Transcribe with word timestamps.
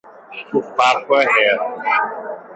O 0.59 0.61
papo 0.77 1.13
é 1.21 1.25
reto. 1.35 1.65